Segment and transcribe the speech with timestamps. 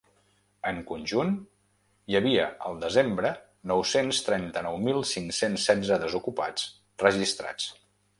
[0.69, 1.33] En conjunt,
[2.11, 3.31] hi havia el desembre
[3.73, 6.65] nou-cents trenta-nou mil cinc-cents setze desocupats
[7.05, 7.69] registrats.